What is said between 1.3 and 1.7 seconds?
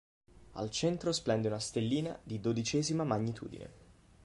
una